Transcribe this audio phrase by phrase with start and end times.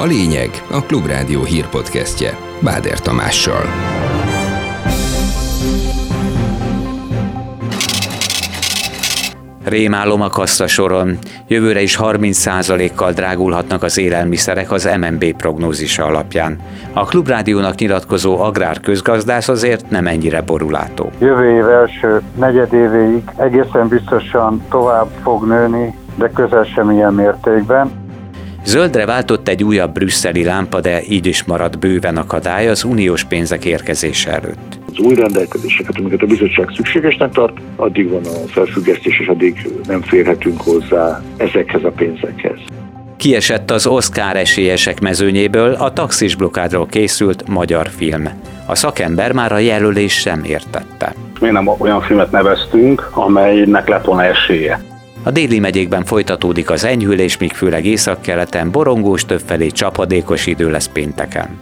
[0.00, 3.62] A lényeg a Klubrádió hírpodcastje Báder Tamással.
[9.64, 11.18] Rémálom a kassa soron.
[11.48, 16.58] Jövőre is 30%-kal drágulhatnak az élelmiszerek az MNB prognózisa alapján.
[16.92, 21.10] A Klubrádiónak nyilatkozó agrárközgazdász azért nem ennyire borulátó.
[21.18, 27.99] Jövő év első negyedévéig egészen biztosan tovább fog nőni, de közel sem ilyen mértékben.
[28.64, 33.64] Zöldre váltott egy újabb brüsszeli lámpa, de így is maradt bőven akadály az uniós pénzek
[33.64, 34.78] érkezése előtt.
[34.86, 40.02] Az új rendelkezéseket, amiket a bizottság szükségesnek tart, addig van a felfüggesztés, és addig nem
[40.02, 42.58] férhetünk hozzá ezekhez a pénzekhez.
[43.16, 48.28] Kiesett az Oscar esélyesek mezőnyéből a taxis blokádról készült magyar film.
[48.66, 51.14] A szakember már a jelölés sem értette.
[51.40, 54.89] Miért nem olyan filmet neveztünk, amelynek lett volna esélye?
[55.22, 61.60] A déli megyékben folytatódik az enyhülés, míg főleg északkeleten borongós többfelé csapadékos idő lesz pénteken.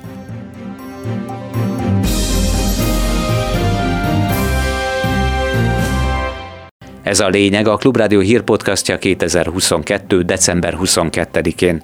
[7.03, 10.23] Ez a lényeg a Klubrádió hírpodcastja 2022.
[10.23, 11.83] december 22-én.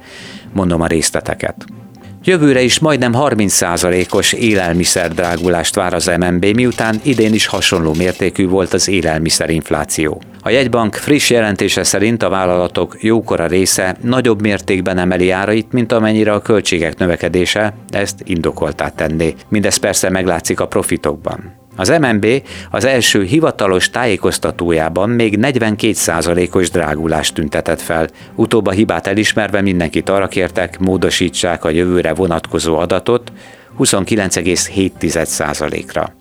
[0.52, 1.64] Mondom a részleteket.
[2.26, 8.88] Jövőre is majdnem 30%-os élelmiszerdrágulást vár az MNB, miután idén is hasonló mértékű volt az
[8.88, 10.22] élelmiszerinfláció.
[10.40, 16.32] A jegybank friss jelentése szerint a vállalatok jókora része nagyobb mértékben emeli árait, mint amennyire
[16.32, 19.34] a költségek növekedése ezt indokoltá tenné.
[19.48, 21.63] Mindez persze meglátszik a profitokban.
[21.76, 22.26] Az MNB
[22.70, 28.08] az első hivatalos tájékoztatójában még 42%-os drágulást tüntetett fel.
[28.34, 33.32] Utóbb a hibát elismerve mindenkit arra kértek, módosítsák a jövőre vonatkozó adatot
[33.78, 36.14] 29,7%-ra.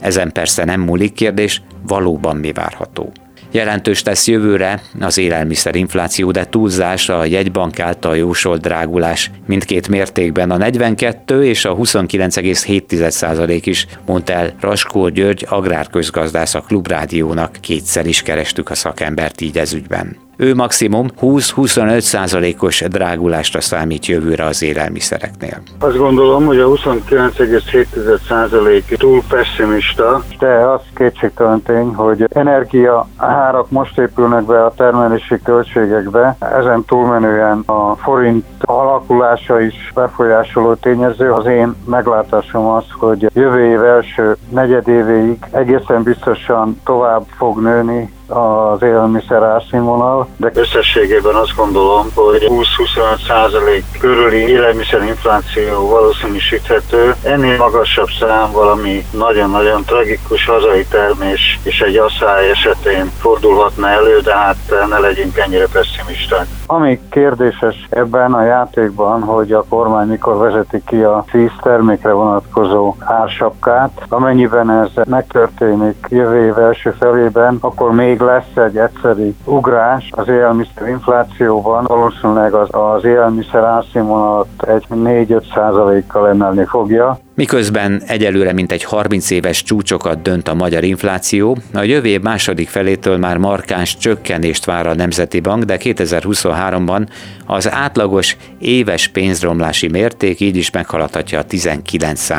[0.00, 3.12] Ezen persze nem múlik kérdés, valóban mi várható.
[3.56, 10.56] Jelentős lesz jövőre az élelmiszerinfláció, de túlzás a jegybank által jósolt drágulás mindkét mértékben a
[10.56, 17.56] 42 és a 29,7% is, mondta el Raskó György agrárközgazdász a Klubrádiónak.
[17.60, 20.25] Kétszer is kerestük a szakembert így ez ügyben.
[20.38, 25.62] Ő maximum 20-25 százalékos drágulásra számít jövőre az élelmiszereknél.
[25.78, 33.70] Azt gondolom, hogy a 29,7 százalék túl pessimista, de az kétségtelen tény, hogy energia árak
[33.70, 41.32] most épülnek be a termelési költségekbe, ezen túlmenően a forint alakulása is befolyásoló tényező.
[41.32, 48.82] Az én meglátásom az, hogy jövő év első negyedévéig egészen biztosan tovább fog nőni az
[48.82, 57.14] élelmiszer árszínvonal, de összességében azt gondolom, hogy 20-25 százalék körüli élelmiszerinfláció valószínűsíthető.
[57.22, 64.36] Ennél magasabb szám valami nagyon-nagyon tragikus hazai termés és egy asszály esetén fordulhatna elő, de
[64.36, 64.56] hát
[64.88, 66.46] ne legyünk ennyire pessimisták.
[66.66, 72.94] Ami kérdéses ebben a játékban, hogy a kormány mikor vezeti ki a tíz termékre vonatkozó
[72.98, 80.12] ársapkát, amennyiben ez megtörténik jövő év első felében, akkor még még lesz egy egyszeri ugrás
[80.16, 87.18] az élelmiszer inflációban, valószínűleg az, az élelmiszer árszínvonalat egy 4-5 százalékkal emelni fogja.
[87.36, 93.16] Miközben egyelőre mintegy 30 éves csúcsokat dönt a magyar infláció, a jövő év második felétől
[93.16, 97.06] már markáns csökkenést vár a Nemzeti Bank, de 2023-ban
[97.46, 102.30] az átlagos éves pénzromlási mérték így is meghaladhatja a 19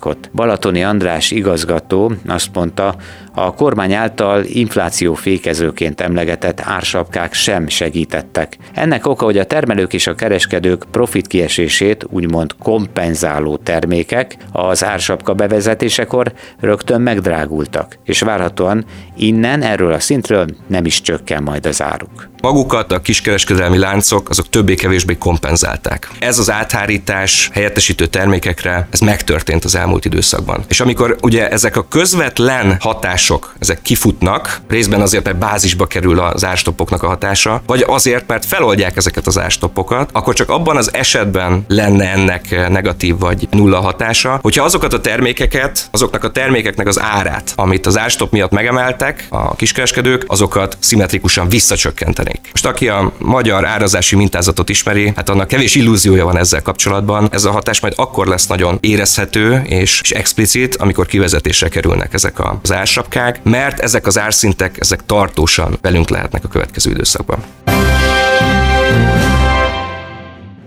[0.00, 2.96] ot Balatoni András igazgató azt mondta,
[3.34, 8.56] a kormány által inflációfékezőként emlegetett ársapkák sem segítettek.
[8.74, 15.34] Ennek oka, hogy a termelők és a kereskedők profit kiesését úgymond kompenzáló termékek az ársapka
[15.34, 18.84] bevezetésekor rögtön megdrágultak, és várhatóan
[19.16, 22.28] innen, erről a szintről nem is csökken majd az áruk.
[22.46, 26.10] Magukat a kiskereskedelmi láncok azok többé-kevésbé kompenzálták.
[26.18, 30.64] Ez az áthárítás helyettesítő termékekre, ez megtörtént az elmúlt időszakban.
[30.68, 36.44] És amikor ugye ezek a közvetlen hatások, ezek kifutnak, részben azért, mert bázisba kerül az
[36.44, 41.64] árstoppoknak a hatása, vagy azért, mert feloldják ezeket az árstoppokat, akkor csak abban az esetben
[41.68, 47.52] lenne ennek negatív vagy nulla hatása, hogyha azokat a termékeket, azoknak a termékeknek az árát,
[47.56, 52.52] amit az árstopp miatt megemeltek a kiskereskedők, azokat szimmetrikusan visszacsökkentenék termék.
[52.52, 57.28] Most aki a magyar árazási mintázatot ismeri, hát annak kevés illúziója van ezzel kapcsolatban.
[57.32, 62.34] Ez a hatás majd akkor lesz nagyon érezhető és, és explicit, amikor kivezetésre kerülnek ezek
[62.62, 67.38] az ársapkák, mert ezek az árszintek, ezek tartósan velünk lehetnek a következő időszakban.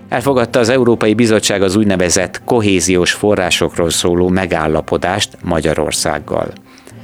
[0.10, 6.54] Elfogadta az Európai Bizottság az úgynevezett kohéziós forrásokról szóló megállapodást Magyarországgal.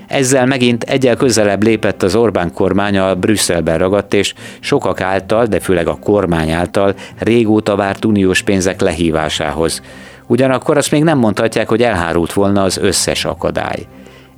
[0.07, 5.59] Ezzel megint egyel közelebb lépett az Orbán kormány a Brüsszelben ragadt és sokak által, de
[5.59, 9.81] főleg a kormány által régóta várt uniós pénzek lehívásához.
[10.27, 13.85] Ugyanakkor azt még nem mondhatják, hogy elhárult volna az összes akadály.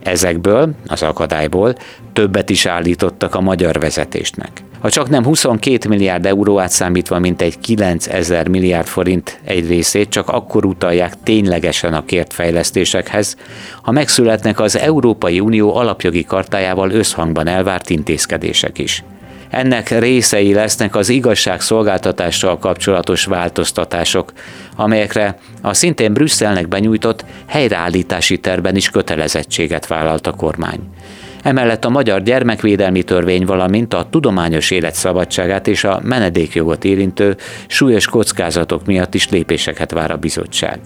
[0.08, 1.76] Ezekből, az akadályból
[2.14, 4.50] többet is állítottak a magyar vezetésnek.
[4.80, 10.30] Ha csak nem 22 milliárd euró átszámítva, mint egy 9000 milliárd forint egy részét, csak
[10.30, 13.36] akkor utalják ténylegesen a kért fejlesztésekhez,
[13.82, 19.04] ha megszületnek az Európai Unió alapjogi kartájával összhangban elvárt intézkedések is.
[19.50, 24.32] Ennek részei lesznek az igazságszolgáltatással kapcsolatos változtatások,
[24.76, 30.80] amelyekre a szintén Brüsszelnek benyújtott helyreállítási terben is kötelezettséget vállalt a kormány.
[31.44, 37.36] Emellett a magyar gyermekvédelmi törvény, valamint a tudományos élet szabadságát és a menedékjogot érintő
[37.68, 40.80] súlyos kockázatok miatt is lépéseket vár a bizottság.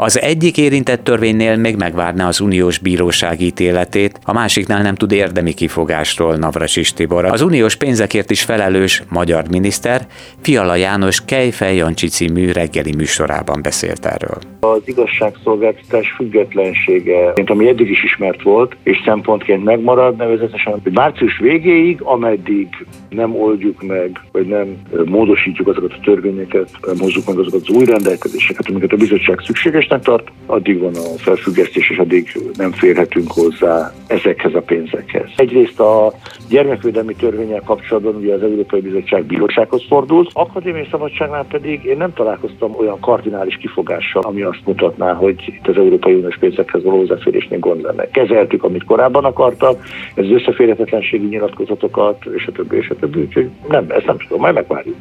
[0.00, 5.54] Az egyik érintett törvénynél még megvárná az uniós bíróság ítéletét, a másiknál nem tud érdemi
[5.54, 7.24] kifogásról Navrasis Tibor.
[7.24, 10.06] Az uniós pénzekért is felelős magyar miniszter
[10.40, 14.38] Fiala János Kejfej Jancsi című reggeli műsorában beszélt erről.
[14.60, 21.38] Az igazságszolgáltatás függetlensége, mint ami eddig is ismert volt, és szempontként megmarad, nevezetesen, hogy március
[21.38, 22.68] végéig, ameddig
[23.08, 26.96] nem oldjuk meg, vagy nem módosítjuk azokat a törvényeket, nem
[27.26, 31.90] meg azokat az új rendelkezéseket, amiket a bizottság szükséges szükségesnek tart, addig van a felfüggesztés,
[31.90, 35.30] és addig nem férhetünk hozzá ezekhez a pénzekhez.
[35.36, 36.12] Egyrészt a
[36.48, 42.74] gyermekvédelmi törvényel kapcsolatban ugye az Európai Bizottság bírósághoz fordult, akadémiai szabadságnál pedig én nem találkoztam
[42.78, 47.82] olyan kardinális kifogással, ami azt mutatná, hogy itt az Európai Uniós pénzekhez való hozzáférésnél gond
[47.82, 48.10] lenne.
[48.10, 49.84] Kezeltük, amit korábban akartak,
[50.14, 54.40] ez az összeférhetetlenségi nyilatkozatokat, és a többi, és a többi, úgyhogy nem, ezt nem tudom,
[54.40, 54.96] majd megvárjuk.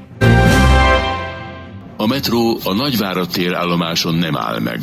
[2.00, 4.80] A metró a Nagyvárad tér állomáson nem áll meg.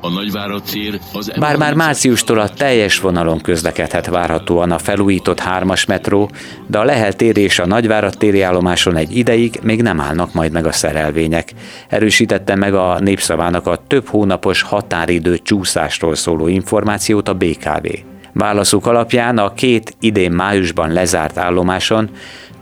[0.00, 1.32] A Nagyvárad tér az...
[1.38, 6.30] Bár már márciustól a teljes vonalon közlekedhet várhatóan a felújított hármas metró,
[6.66, 10.52] de a Lehel tér és a Nagyvárad téri állomáson egy ideig még nem állnak majd
[10.52, 11.52] meg a szerelvények.
[11.88, 17.86] Erősítette meg a népszavának a több hónapos határidő csúszásról szóló információt a BKV.
[18.32, 22.10] Válaszuk alapján a két idén májusban lezárt állomáson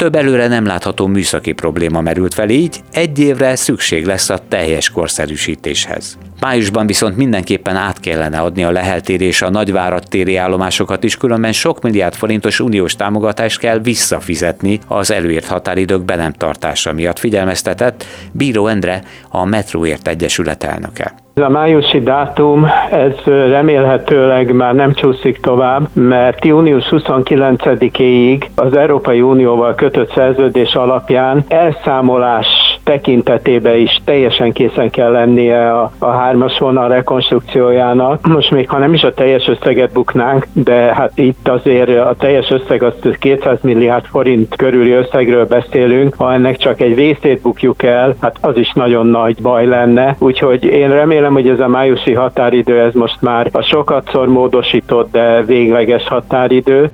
[0.00, 4.90] több előre nem látható műszaki probléma merült fel, így egy évre szükség lesz a teljes
[4.90, 6.18] korszerűsítéshez.
[6.40, 11.52] Májusban viszont mindenképpen át kellene adni a leheltéri és a nagyvárat téri állomásokat is, különben
[11.52, 18.04] sok milliárd forintos uniós támogatást kell visszafizetni az előírt határidők be nem tartása miatt figyelmeztetett
[18.32, 21.14] Bíró Endre, a Metróért Egyesület elnöke.
[21.34, 29.20] Ez a májusi dátum, ez remélhetőleg már nem csúszik tovább, mert június 29-éig az Európai
[29.20, 32.46] Unióval kötött szerződés alapján elszámolás
[32.90, 38.26] tekintetében is teljesen készen kell lennie a, a hármas vonal rekonstrukciójának.
[38.26, 42.50] Most még ha nem is a teljes összeget buknánk, de hát itt azért a teljes
[42.50, 48.14] összeg az 200 milliárd forint körüli összegről beszélünk, ha ennek csak egy részét bukjuk el,
[48.20, 50.16] hát az is nagyon nagy baj lenne.
[50.18, 55.42] Úgyhogy én remélem, hogy ez a májusi határidő, ez most már a sokatszor módosított, de
[55.42, 56.90] végleges határidő.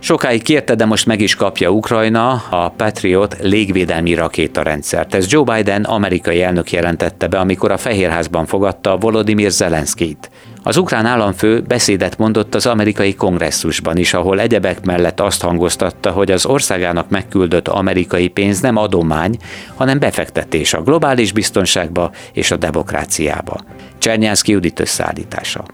[0.00, 5.14] Sokáig kérte, de most meg is kapja Ukrajna a Patriot légvédelmi rakétarendszert.
[5.14, 10.30] Ez Joe Biden amerikai elnök jelentette be, amikor a Fehérházban fogadta Volodymyr Zelenszkit.
[10.62, 16.30] Az ukrán államfő beszédet mondott az amerikai kongresszusban is, ahol egyebek mellett azt hangoztatta, hogy
[16.30, 19.36] az országának megküldött amerikai pénz nem adomány,
[19.74, 23.60] hanem befektetés a globális biztonságba és a demokráciába.
[23.98, 25.64] Csernyánszki Judit összeállítása.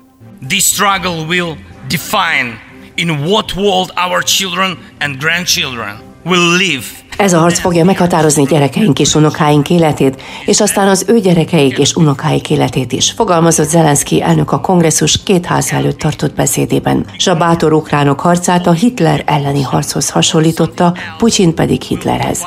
[0.48, 1.56] This struggle will
[1.88, 8.44] define in what world our children and grandchildren will live ez a harc fogja meghatározni
[8.44, 14.22] gyerekeink és unokáink életét, és aztán az ő gyerekeik és unokáik életét is, fogalmazott Zelenszky
[14.22, 17.06] elnök a kongresszus két ház előtt tartott beszédében.
[17.16, 22.40] S a bátor ukránok harcát a Hitler elleni harchoz hasonlította, Putyin pedig Hitlerhez.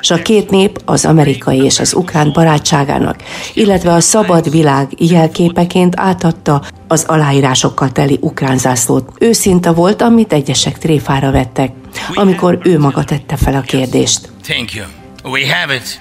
[0.00, 3.16] S a két nép az amerikai és az ukrán barátságának,
[3.54, 9.08] illetve a szabad világ jelképeként átadta az aláírásokkal teli ukrán zászlót.
[9.18, 11.72] Őszinte volt, amit egyesek tréfára vettek,
[12.14, 14.30] amikor ő maga tette fel a kérdést.
[14.42, 14.86] Thank you.
[15.24, 16.00] We have it.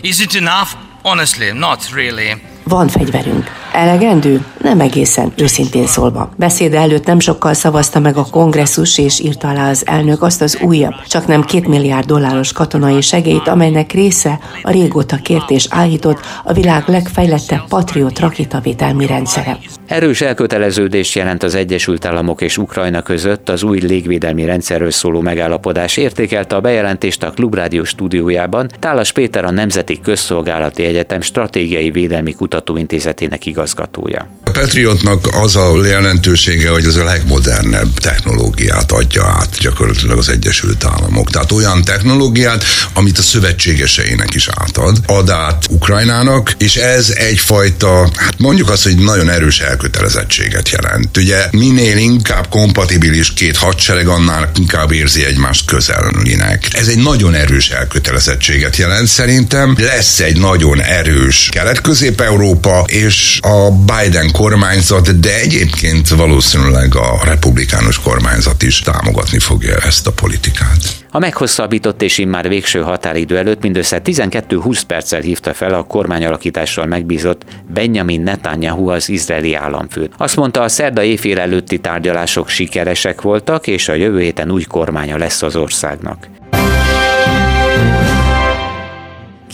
[0.00, 0.68] Is it enough?
[1.02, 2.42] Honestly, not really.
[2.62, 3.50] Van fegyverünk.
[3.72, 4.44] Elegendő?
[4.64, 6.30] Nem egészen, őszintén szólva.
[6.36, 10.58] Beszéde előtt nem sokkal szavazta meg a kongresszus, és írta alá az elnök azt az
[10.62, 16.20] újabb, csak nem két milliárd dolláros katonai segélyt, amelynek része a régóta kért és állított
[16.44, 19.58] a világ legfejlettebb Patriot rakétavételmi rendszere.
[19.86, 25.96] Erős elköteleződést jelent az Egyesült Államok és Ukrajna között az új légvédelmi rendszerről szóló megállapodás
[25.96, 33.46] értékelte a bejelentést a Klubrádió stúdiójában Tálas Péter a Nemzeti Közszolgálati Egyetem Stratégiai Védelmi Kutatóintézetének
[33.46, 34.28] igazgatója.
[34.54, 41.30] Patriotnak az a jelentősége, hogy ez a legmodernebb technológiát adja át gyakorlatilag az Egyesült Államok.
[41.30, 48.38] Tehát olyan technológiát, amit a szövetségeseinek is átad, ad át Ukrajnának, és ez egyfajta, hát
[48.38, 51.16] mondjuk azt, hogy nagyon erős elkötelezettséget jelent.
[51.16, 56.68] Ugye minél inkább kompatibilis két hadsereg, annál inkább érzi egymást közelinek.
[56.70, 59.06] Ez egy nagyon erős elkötelezettséget jelent.
[59.06, 68.00] Szerintem lesz egy nagyon erős kelet-közép-európa és a Biden kormányzat, de egyébként valószínűleg a republikánus
[68.00, 71.04] kormányzat is támogatni fogja ezt a politikát.
[71.10, 77.44] A meghosszabbított és immár végső határidő előtt mindössze 12-20 perccel hívta fel a kormányalakítással megbízott
[77.74, 80.12] Benjamin Netanyahu az izraeli államfőt.
[80.16, 85.16] Azt mondta, a szerda éjfél előtti tárgyalások sikeresek voltak, és a jövő héten új kormánya
[85.16, 86.33] lesz az országnak.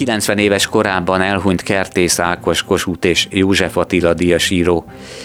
[0.04, 4.84] 90 éves korában elhunyt Kertész Ákos Kossuth és József Attila díjas író.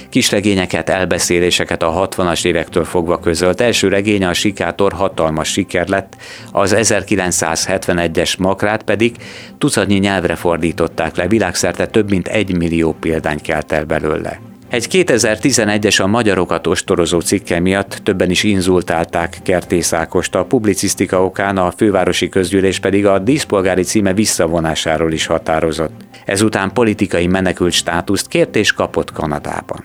[0.09, 3.61] Kisregényeket, elbeszéléseket a 60-as évektől fogva közölt.
[3.61, 6.15] Első regénye a Sikátor hatalmas siker lett,
[6.51, 9.15] az 1971-es Makrát pedig
[9.57, 14.54] tucatnyi nyelvre fordították le, világszerte több mint egy millió példány kelt el belőle.
[14.75, 21.57] Egy 2011-es a magyarokat ostorozó cikke miatt többen is inzultálták Kertész Ákost, a publicisztika okán
[21.57, 25.91] a fővárosi közgyűlés pedig a díszpolgári címe visszavonásáról is határozott.
[26.25, 29.83] Ezután politikai menekült státuszt kért és kapott Kanadában.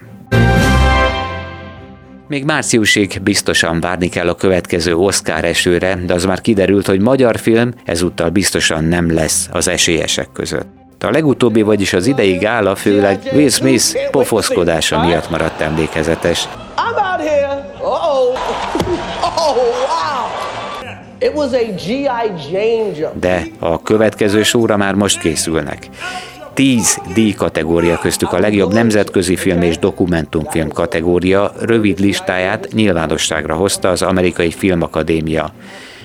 [2.29, 7.39] Még márciusig biztosan várni kell a következő Oscar esőre, de az már kiderült, hogy magyar
[7.39, 10.80] film ezúttal biztosan nem lesz az esélyesek között.
[11.03, 16.49] A legutóbbi, vagyis az idei gála főleg Will Smith pofoszkodása miatt maradt emlékezetes.
[23.21, 25.89] De a következő sóra már most készülnek.
[26.55, 33.89] Tíz díj kategória köztük a legjobb nemzetközi film és dokumentumfilm kategória rövid listáját nyilvánosságra hozta
[33.89, 35.53] az Amerikai Filmakadémia.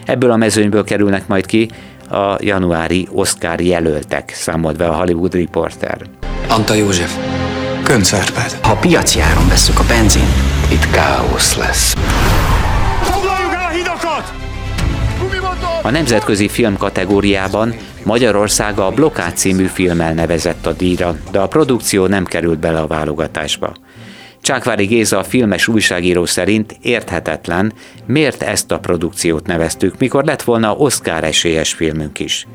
[0.06, 1.70] Ebből a mezőnyből kerülnek majd ki
[2.10, 5.98] a januári Oscar jelöltek, számolt be a Hollywood Reporter.
[6.48, 7.18] Anta József,
[7.84, 8.52] Köncárpád.
[8.62, 10.28] Ha piaci áron veszük a benzin,
[10.72, 11.96] itt káosz lesz.
[15.82, 22.06] A nemzetközi film kategóriában Magyarország a Blokkád című filmmel nevezett a díjra, de a produkció
[22.06, 23.74] nem került bele a válogatásba.
[24.46, 27.74] Csákvári Géza a filmes újságíró szerint érthetetlen,
[28.06, 32.48] miért ezt a produkciót neveztük, mikor lett volna Oscar esélyes filmünk is.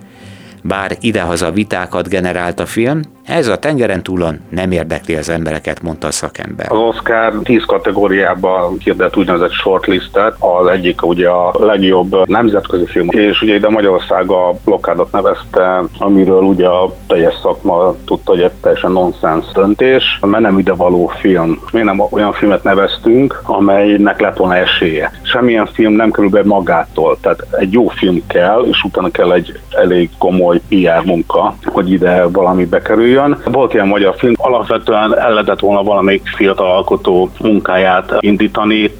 [0.62, 6.06] Bár idehaza vitákat generált a film, ez a tengeren túlon nem érdekli az embereket, mondta
[6.06, 6.72] a szakember.
[6.72, 13.42] Az Oscar 10 kategóriában hirdet úgynevezett shortlistet, az egyik ugye a legjobb nemzetközi film, és
[13.42, 18.92] ugye ide Magyarország a blokkádot nevezte, amiről ugye a teljes szakma tudta, hogy egy teljesen
[18.92, 21.60] nonsens döntés, mert nem ide való film.
[21.72, 25.12] Miért nem olyan filmet neveztünk, amelynek lett volna esélye.
[25.22, 29.60] Semmilyen film nem kerül be magától, tehát egy jó film kell, és utána kell egy
[29.70, 33.36] elég komoly PR munka, hogy ide valami bekerüljön jön.
[33.44, 38.90] Volt ilyen magyar film, alapvetően el lehetett volna valamelyik fiatal alkotó munkáját indítani.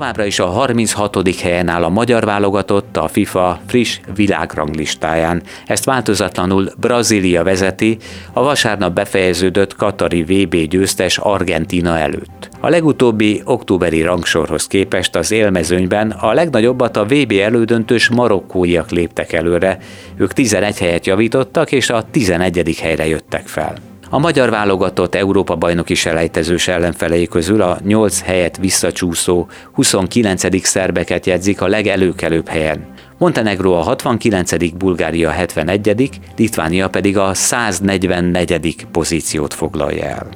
[0.00, 1.40] Továbbra is a 36.
[1.40, 5.42] helyen áll a magyar válogatott a FIFA friss világranglistáján.
[5.66, 7.98] Ezt változatlanul Brazília vezeti,
[8.32, 12.48] a vasárnap befejeződött Katari VB győztes Argentina előtt.
[12.60, 19.78] A legutóbbi októberi rangsorhoz képest az élmezőnyben a legnagyobbat a VB elődöntős marokkóiak léptek előre,
[20.16, 22.78] ők 11 helyet javítottak és a 11.
[22.80, 23.89] helyre jöttek fel.
[24.12, 30.66] A magyar válogatott Európa bajnoki selejtezős ellenfelei közül a 8 helyet visszacsúszó 29.
[30.66, 32.86] szerbeket jegyzik a legelőkelőbb helyen.
[33.18, 38.86] Montenegro a 69., Bulgária a 71., Litvánia pedig a 144.
[38.92, 40.26] pozíciót foglalja el.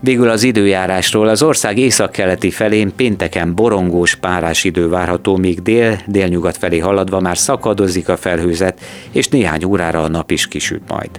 [0.00, 6.78] Végül az időjárásról az ország északkeleti felén pénteken borongós párás idő várható, míg dél-délnyugat felé
[6.78, 8.80] haladva már szakadozik a felhőzet,
[9.10, 11.10] és néhány órára a nap is kisüt majd.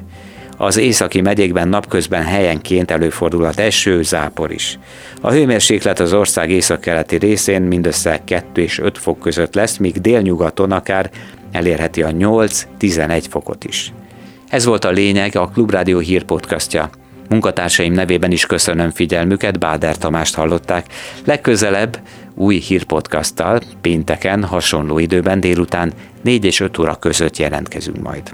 [0.58, 4.80] Az északi megyékben napközben helyenként előfordulhat eső, zápor is.
[5.22, 10.72] A hőmérséklet az ország északkeleti részén mindössze 2 és 5 fok között lesz, míg délnyugaton
[10.72, 11.10] akár
[11.52, 13.94] elérheti a 8-11 fokot is.
[14.50, 16.90] Ez volt a lényeg a Klubrádió hírpodcastja.
[17.30, 20.86] Munkatársaim nevében is köszönöm figyelmüket, Báder Tamást hallották.
[21.26, 22.00] Legközelebb
[22.34, 28.34] új hírpodcasttal pénteken hasonló időben délután 4 és 5 óra között jelentkezünk majd.